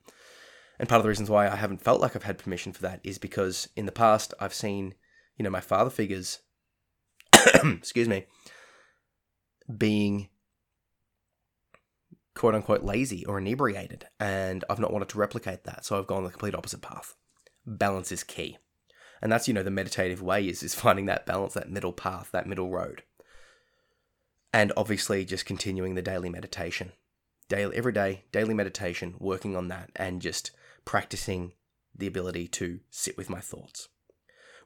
And 0.78 0.88
part 0.88 0.98
of 0.98 1.02
the 1.04 1.08
reasons 1.08 1.30
why 1.30 1.48
I 1.48 1.56
haven't 1.56 1.82
felt 1.82 2.00
like 2.00 2.16
I've 2.16 2.22
had 2.22 2.38
permission 2.38 2.72
for 2.72 2.82
that 2.82 3.00
is 3.04 3.18
because 3.18 3.68
in 3.76 3.86
the 3.86 3.92
past 3.92 4.34
I've 4.40 4.54
seen, 4.54 4.94
you 5.36 5.42
know, 5.42 5.50
my 5.50 5.60
father 5.60 5.90
figures, 5.90 6.40
excuse 7.64 8.08
me, 8.08 8.26
being 9.76 10.28
quote 12.40 12.54
unquote 12.54 12.82
lazy 12.82 13.22
or 13.26 13.36
inebriated, 13.36 14.06
and 14.18 14.64
I've 14.70 14.78
not 14.78 14.94
wanted 14.94 15.10
to 15.10 15.18
replicate 15.18 15.64
that, 15.64 15.84
so 15.84 15.98
I've 15.98 16.06
gone 16.06 16.24
the 16.24 16.30
complete 16.30 16.54
opposite 16.54 16.80
path. 16.80 17.14
Balance 17.66 18.10
is 18.10 18.24
key. 18.24 18.56
And 19.20 19.30
that's, 19.30 19.46
you 19.46 19.52
know, 19.52 19.62
the 19.62 19.70
meditative 19.70 20.22
way 20.22 20.48
is, 20.48 20.62
is 20.62 20.74
finding 20.74 21.04
that 21.04 21.26
balance, 21.26 21.52
that 21.52 21.68
middle 21.68 21.92
path, 21.92 22.30
that 22.32 22.46
middle 22.46 22.70
road. 22.70 23.02
And 24.54 24.72
obviously 24.74 25.26
just 25.26 25.44
continuing 25.44 25.96
the 25.96 26.00
daily 26.00 26.30
meditation. 26.30 26.92
Daily 27.50 27.76
every 27.76 27.92
day, 27.92 28.24
daily 28.32 28.54
meditation, 28.54 29.16
working 29.18 29.54
on 29.54 29.68
that 29.68 29.90
and 29.94 30.22
just 30.22 30.50
practicing 30.86 31.52
the 31.94 32.06
ability 32.06 32.48
to 32.48 32.80
sit 32.88 33.18
with 33.18 33.28
my 33.28 33.40
thoughts. 33.40 33.88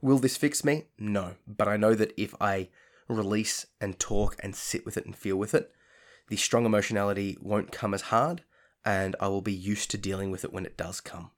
Will 0.01 0.19
this 0.19 0.37
fix 0.37 0.63
me? 0.63 0.85
No. 0.97 1.35
But 1.45 1.67
I 1.67 1.77
know 1.77 1.97
that 1.97 2.15
if 2.17 2.37
I 2.41 2.69
release 3.09 3.67
and 3.81 3.99
talk 3.99 4.37
and 4.39 4.55
sit 4.55 4.87
with 4.87 4.97
it 4.97 5.07
and 5.07 5.17
feel 5.17 5.37
with 5.37 5.55
it, 5.55 5.73
the 6.29 6.37
strong 6.37 6.67
emotionality 6.67 7.37
won't 7.41 7.73
come 7.73 7.95
as 7.95 8.03
hard 8.03 8.43
and 8.85 9.17
I 9.19 9.29
will 9.29 9.41
be 9.41 9.53
used 9.53 9.91
to 9.93 9.99
dealing 9.99 10.31
with 10.31 10.45
it 10.45 10.53
when 10.53 10.67
it 10.67 10.77
does 10.77 11.01
come. 11.01 11.31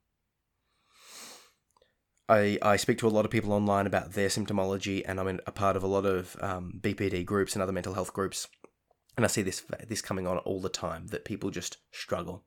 I, 2.29 2.57
I 2.61 2.75
speak 2.75 2.97
to 2.99 3.07
a 3.07 3.09
lot 3.09 3.23
of 3.23 3.31
people 3.31 3.53
online 3.53 3.87
about 3.87 4.13
their 4.13 4.27
symptomology, 4.27 5.01
and 5.05 5.19
I'm 5.19 5.39
a 5.45 5.51
part 5.51 5.77
of 5.77 5.83
a 5.83 5.87
lot 5.87 6.05
of 6.05 6.35
um, 6.41 6.73
BPD 6.81 7.25
groups 7.25 7.53
and 7.53 7.63
other 7.63 7.71
mental 7.71 7.93
health 7.93 8.11
groups, 8.11 8.47
and 9.15 9.23
I 9.23 9.29
see 9.29 9.41
this 9.41 9.63
this 9.87 10.01
coming 10.01 10.27
on 10.27 10.37
all 10.39 10.59
the 10.59 10.67
time 10.67 11.07
that 11.07 11.23
people 11.23 11.51
just 11.51 11.77
struggle. 11.91 12.43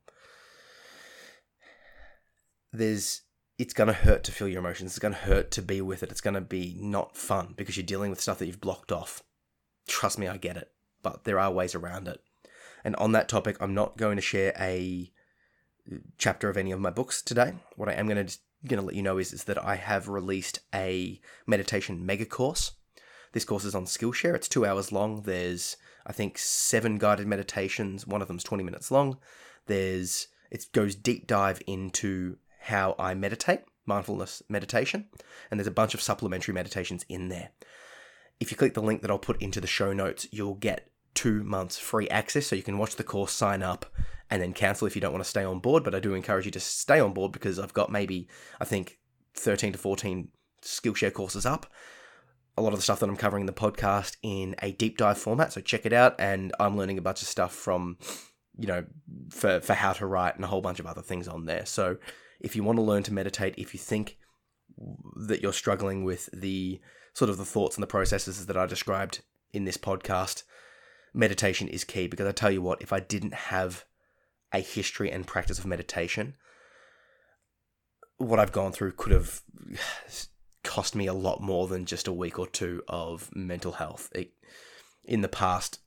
There's 2.71 3.23
it's 3.57 3.73
going 3.73 3.87
to 3.87 3.93
hurt 3.93 4.23
to 4.25 4.31
feel 4.31 4.47
your 4.47 4.59
emotions. 4.59 4.91
It's 4.91 4.99
going 4.99 5.13
to 5.13 5.19
hurt 5.19 5.49
to 5.51 5.61
be 5.63 5.81
with 5.81 6.03
it. 6.03 6.11
It's 6.11 6.21
going 6.21 6.35
to 6.35 6.41
be 6.41 6.75
not 6.79 7.17
fun 7.17 7.53
because 7.57 7.75
you're 7.75 7.85
dealing 7.85 8.11
with 8.11 8.21
stuff 8.21 8.37
that 8.37 8.45
you've 8.45 8.61
blocked 8.61 8.91
off. 8.91 9.23
Trust 9.87 10.19
me, 10.19 10.27
I 10.27 10.37
get 10.37 10.57
it, 10.57 10.71
but 11.01 11.23
there 11.23 11.39
are 11.39 11.51
ways 11.51 11.73
around 11.73 12.07
it. 12.07 12.21
And 12.83 12.95
on 12.97 13.11
that 13.11 13.29
topic, 13.29 13.57
I'm 13.59 13.73
not 13.73 13.97
going 13.97 14.15
to 14.15 14.21
share 14.21 14.53
a 14.59 15.11
chapter 16.17 16.49
of 16.49 16.57
any 16.57 16.71
of 16.71 16.79
my 16.79 16.89
books 16.89 17.21
today. 17.21 17.53
What 17.75 17.89
I 17.89 17.93
am 17.93 18.07
going 18.07 18.25
to 18.25 18.37
going 18.67 18.79
to 18.79 18.85
let 18.85 18.95
you 18.95 19.01
know 19.01 19.17
is, 19.17 19.33
is 19.33 19.45
that 19.45 19.63
I 19.63 19.75
have 19.75 20.07
released 20.07 20.59
a 20.73 21.19
meditation 21.47 22.05
mega 22.05 22.25
course. 22.25 22.73
This 23.33 23.45
course 23.45 23.65
is 23.65 23.75
on 23.75 23.85
Skillshare. 23.85 24.35
It's 24.35 24.47
two 24.47 24.65
hours 24.65 24.91
long. 24.91 25.23
There's, 25.23 25.77
I 26.05 26.11
think, 26.11 26.37
seven 26.37 26.97
guided 26.97 27.27
meditations. 27.27 28.05
One 28.05 28.21
of 28.21 28.27
them's 28.27 28.43
20 28.43 28.63
minutes 28.63 28.91
long. 28.91 29.17
There's, 29.67 30.27
it 30.51 30.65
goes 30.73 30.95
deep 30.95 31.27
dive 31.27 31.61
into 31.65 32.37
how 32.59 32.95
I 32.99 33.13
meditate, 33.13 33.61
mindfulness 33.85 34.43
meditation, 34.47 35.07
and 35.49 35.59
there's 35.59 35.67
a 35.67 35.71
bunch 35.71 35.93
of 35.93 36.01
supplementary 36.01 36.53
meditations 36.53 37.05
in 37.09 37.29
there. 37.29 37.49
If 38.39 38.51
you 38.51 38.57
click 38.57 38.73
the 38.73 38.81
link 38.81 39.01
that 39.01 39.09
I'll 39.09 39.19
put 39.19 39.41
into 39.41 39.61
the 39.61 39.67
show 39.67 39.93
notes, 39.93 40.27
you'll 40.31 40.55
get 40.55 40.90
two 41.13 41.43
months 41.43 41.77
free 41.77 42.09
access 42.09 42.47
so 42.47 42.55
you 42.55 42.63
can 42.63 42.77
watch 42.77 42.95
the 42.95 43.03
course, 43.03 43.33
sign 43.33 43.61
up, 43.61 43.85
and 44.29 44.41
then 44.41 44.53
cancel 44.53 44.87
if 44.87 44.95
you 44.95 45.01
don't 45.01 45.11
want 45.11 45.23
to 45.23 45.29
stay 45.29 45.43
on 45.43 45.59
board. 45.59 45.83
But 45.83 45.95
I 45.95 45.99
do 45.99 46.13
encourage 46.13 46.45
you 46.45 46.51
to 46.51 46.59
stay 46.59 46.99
on 46.99 47.13
board 47.13 47.31
because 47.31 47.59
I've 47.59 47.73
got 47.73 47.91
maybe, 47.91 48.27
I 48.59 48.65
think, 48.65 48.99
13 49.35 49.73
to 49.73 49.77
14 49.77 50.29
Skillshare 50.63 51.13
courses 51.13 51.45
up. 51.45 51.65
A 52.57 52.61
lot 52.61 52.73
of 52.73 52.79
the 52.79 52.83
stuff 52.83 52.99
that 52.99 53.09
I'm 53.09 53.17
covering 53.17 53.41
in 53.41 53.47
the 53.47 53.53
podcast 53.53 54.17
in 54.21 54.55
a 54.61 54.71
deep 54.71 54.97
dive 54.97 55.17
format, 55.17 55.53
so 55.53 55.61
check 55.61 55.85
it 55.85 55.93
out. 55.93 56.15
And 56.19 56.53
I'm 56.59 56.77
learning 56.77 56.97
a 56.97 57.01
bunch 57.01 57.21
of 57.21 57.27
stuff 57.27 57.53
from, 57.53 57.97
you 58.57 58.67
know, 58.67 58.85
for, 59.29 59.59
for 59.61 59.73
how 59.73 59.93
to 59.93 60.05
write 60.05 60.35
and 60.35 60.43
a 60.43 60.47
whole 60.47 60.61
bunch 60.61 60.79
of 60.79 60.85
other 60.85 61.01
things 61.01 61.27
on 61.27 61.45
there. 61.45 61.65
So 61.65 61.97
if 62.39 62.55
you 62.55 62.63
want 62.63 62.77
to 62.77 62.83
learn 62.83 63.03
to 63.03 63.13
meditate, 63.13 63.55
if 63.57 63.73
you 63.73 63.79
think 63.79 64.17
that 65.15 65.41
you're 65.41 65.53
struggling 65.53 66.03
with 66.03 66.29
the 66.33 66.79
sort 67.13 67.29
of 67.29 67.37
the 67.37 67.45
thoughts 67.45 67.75
and 67.75 67.83
the 67.83 67.87
processes 67.87 68.45
that 68.45 68.57
I 68.57 68.65
described 68.65 69.21
in 69.53 69.65
this 69.65 69.77
podcast, 69.77 70.43
meditation 71.13 71.67
is 71.67 71.83
key 71.83 72.07
because 72.07 72.27
I 72.27 72.31
tell 72.31 72.51
you 72.51 72.61
what, 72.61 72.81
if 72.81 72.93
I 72.93 72.99
didn't 72.99 73.33
have 73.33 73.85
a 74.53 74.59
history 74.59 75.11
and 75.11 75.27
practice 75.27 75.59
of 75.59 75.65
meditation, 75.65 76.35
what 78.17 78.39
I've 78.39 78.51
gone 78.51 78.71
through 78.71 78.93
could 78.93 79.11
have 79.11 79.41
cost 80.63 80.95
me 80.95 81.07
a 81.07 81.13
lot 81.13 81.41
more 81.41 81.67
than 81.67 81.85
just 81.85 82.07
a 82.07 82.13
week 82.13 82.37
or 82.37 82.47
two 82.47 82.83
of 82.87 83.29
mental 83.35 83.73
health. 83.73 84.09
It, 84.13 84.33
in 85.03 85.21
the 85.21 85.27
past, 85.27 85.79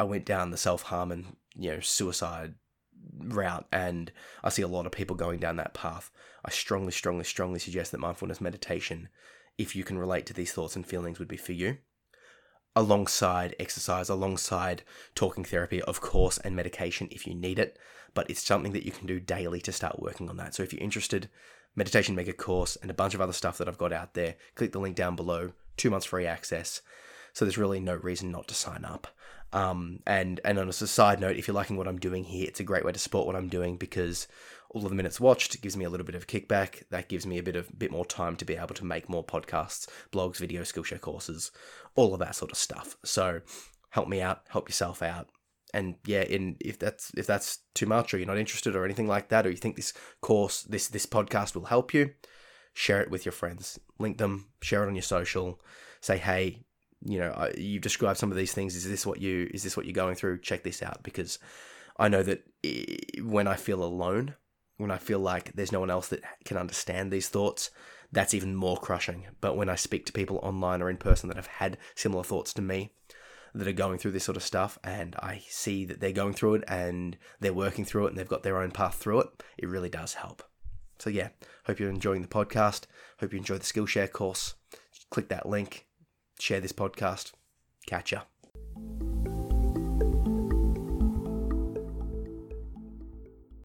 I 0.00 0.04
went 0.04 0.24
down 0.24 0.50
the 0.50 0.56
self 0.56 0.82
harm 0.82 1.12
and 1.12 1.36
you 1.54 1.72
know 1.72 1.80
suicide 1.80 2.54
route, 3.18 3.66
and 3.72 4.10
I 4.42 4.48
see 4.48 4.62
a 4.62 4.68
lot 4.68 4.86
of 4.86 4.92
people 4.92 5.16
going 5.16 5.38
down 5.38 5.56
that 5.56 5.74
path. 5.74 6.10
I 6.44 6.50
strongly, 6.50 6.92
strongly, 6.92 7.24
strongly 7.24 7.58
suggest 7.58 7.92
that 7.92 7.98
mindfulness 7.98 8.40
meditation, 8.40 9.08
if 9.58 9.76
you 9.76 9.84
can 9.84 9.98
relate 9.98 10.24
to 10.26 10.34
these 10.34 10.52
thoughts 10.52 10.76
and 10.76 10.86
feelings, 10.86 11.18
would 11.18 11.28
be 11.28 11.36
for 11.36 11.52
you 11.52 11.78
alongside 12.78 13.56
exercise, 13.58 14.08
alongside 14.08 14.84
talking 15.16 15.42
therapy, 15.42 15.82
of 15.82 16.00
course, 16.00 16.38
and 16.38 16.54
medication 16.54 17.08
if 17.10 17.26
you 17.26 17.34
need 17.34 17.58
it. 17.58 17.76
But 18.14 18.30
it's 18.30 18.46
something 18.46 18.72
that 18.72 18.86
you 18.86 18.92
can 18.92 19.06
do 19.06 19.18
daily 19.18 19.60
to 19.62 19.72
start 19.72 20.00
working 20.00 20.30
on 20.30 20.36
that. 20.36 20.54
So 20.54 20.62
if 20.62 20.72
you're 20.72 20.82
interested, 20.82 21.28
meditation 21.74 22.14
mega 22.14 22.32
course 22.32 22.76
and 22.76 22.88
a 22.88 22.94
bunch 22.94 23.14
of 23.14 23.20
other 23.20 23.32
stuff 23.32 23.58
that 23.58 23.68
I've 23.68 23.78
got 23.78 23.92
out 23.92 24.14
there, 24.14 24.36
click 24.54 24.70
the 24.70 24.78
link 24.78 24.94
down 24.94 25.16
below. 25.16 25.52
Two 25.76 25.90
months 25.90 26.06
free 26.06 26.26
access. 26.26 26.80
So 27.32 27.44
there's 27.44 27.58
really 27.58 27.80
no 27.80 27.96
reason 27.96 28.30
not 28.30 28.46
to 28.48 28.54
sign 28.54 28.84
up. 28.84 29.08
Um, 29.52 30.00
and 30.06 30.40
and 30.44 30.58
on 30.58 30.68
a 30.68 30.72
side 30.72 31.20
note, 31.20 31.36
if 31.36 31.48
you're 31.48 31.54
liking 31.54 31.76
what 31.76 31.88
I'm 31.88 31.98
doing 31.98 32.24
here, 32.24 32.46
it's 32.46 32.60
a 32.60 32.64
great 32.64 32.84
way 32.84 32.92
to 32.92 32.98
support 32.98 33.26
what 33.26 33.36
I'm 33.36 33.48
doing 33.48 33.76
because 33.76 34.28
all 34.70 34.84
of 34.84 34.90
the 34.90 34.96
minutes 34.96 35.20
watched 35.20 35.60
gives 35.62 35.76
me 35.76 35.84
a 35.84 35.90
little 35.90 36.06
bit 36.06 36.14
of 36.14 36.26
kickback. 36.26 36.82
That 36.90 37.08
gives 37.08 37.26
me 37.26 37.38
a 37.38 37.42
bit 37.42 37.56
of 37.56 37.76
bit 37.78 37.90
more 37.90 38.04
time 38.04 38.36
to 38.36 38.44
be 38.44 38.56
able 38.56 38.74
to 38.74 38.84
make 38.84 39.08
more 39.08 39.24
podcasts, 39.24 39.88
blogs, 40.12 40.36
video, 40.36 40.62
Skillshare 40.62 41.00
courses, 41.00 41.50
all 41.94 42.12
of 42.12 42.20
that 42.20 42.34
sort 42.34 42.52
of 42.52 42.58
stuff. 42.58 42.96
So 43.04 43.40
help 43.90 44.08
me 44.08 44.20
out, 44.20 44.42
help 44.48 44.68
yourself 44.68 45.02
out. 45.02 45.28
And 45.72 45.96
yeah, 46.04 46.22
in 46.22 46.56
if 46.60 46.78
that's 46.78 47.12
if 47.16 47.26
that's 47.26 47.60
too 47.74 47.86
much 47.86 48.12
or 48.12 48.18
you're 48.18 48.26
not 48.26 48.38
interested 48.38 48.74
or 48.76 48.84
anything 48.84 49.06
like 49.06 49.28
that, 49.28 49.46
or 49.46 49.50
you 49.50 49.56
think 49.56 49.76
this 49.76 49.94
course, 50.20 50.62
this 50.62 50.88
this 50.88 51.06
podcast 51.06 51.54
will 51.54 51.66
help 51.66 51.94
you, 51.94 52.10
share 52.74 53.00
it 53.00 53.10
with 53.10 53.24
your 53.24 53.32
friends. 53.32 53.78
Link 53.98 54.18
them, 54.18 54.48
share 54.60 54.84
it 54.84 54.88
on 54.88 54.94
your 54.94 55.02
social. 55.02 55.60
Say, 56.00 56.18
hey, 56.18 56.64
you 57.04 57.18
know, 57.18 57.50
you've 57.56 57.82
described 57.82 58.18
some 58.18 58.30
of 58.30 58.36
these 58.36 58.52
things. 58.52 58.76
Is 58.76 58.88
this 58.88 59.06
what 59.06 59.20
you 59.20 59.50
is 59.52 59.62
this 59.62 59.76
what 59.76 59.86
you're 59.86 59.92
going 59.92 60.14
through? 60.14 60.40
Check 60.40 60.62
this 60.62 60.82
out 60.82 61.02
because 61.02 61.38
I 61.98 62.08
know 62.08 62.22
that 62.22 62.44
eh, 62.64 63.20
when 63.22 63.46
I 63.46 63.56
feel 63.56 63.82
alone, 63.82 64.34
when 64.78 64.90
I 64.90 64.96
feel 64.96 65.18
like 65.18 65.52
there's 65.52 65.72
no 65.72 65.80
one 65.80 65.90
else 65.90 66.08
that 66.08 66.22
can 66.44 66.56
understand 66.56 67.12
these 67.12 67.28
thoughts, 67.28 67.70
that's 68.10 68.32
even 68.32 68.54
more 68.54 68.78
crushing. 68.78 69.26
But 69.40 69.56
when 69.56 69.68
I 69.68 69.74
speak 69.74 70.06
to 70.06 70.12
people 70.12 70.40
online 70.42 70.80
or 70.80 70.88
in 70.88 70.96
person 70.96 71.28
that 71.28 71.36
have 71.36 71.46
had 71.46 71.76
similar 71.94 72.22
thoughts 72.22 72.54
to 72.54 72.62
me, 72.62 72.92
that 73.54 73.68
are 73.68 73.72
going 73.72 73.98
through 73.98 74.12
this 74.12 74.24
sort 74.24 74.36
of 74.36 74.42
stuff, 74.42 74.78
and 74.84 75.16
I 75.16 75.42
see 75.48 75.84
that 75.86 76.00
they're 76.00 76.12
going 76.12 76.34
through 76.34 76.56
it 76.56 76.64
and 76.68 77.16
they're 77.40 77.52
working 77.52 77.84
through 77.84 78.06
it 78.06 78.10
and 78.10 78.18
they've 78.18 78.28
got 78.28 78.42
their 78.42 78.60
own 78.62 78.70
path 78.70 78.94
through 78.94 79.20
it, 79.20 79.42
it 79.58 79.68
really 79.68 79.88
does 79.88 80.14
help. 80.14 80.42
So, 80.98 81.10
yeah, 81.10 81.28
hope 81.66 81.78
you're 81.78 81.90
enjoying 81.90 82.22
the 82.22 82.28
podcast. 82.28 82.86
Hope 83.20 83.32
you 83.32 83.38
enjoy 83.38 83.58
the 83.58 83.64
Skillshare 83.64 84.10
course. 84.10 84.54
Click 85.10 85.28
that 85.28 85.48
link, 85.48 85.86
share 86.38 86.60
this 86.60 86.72
podcast. 86.72 87.32
Catch 87.86 88.12
ya. 88.12 88.22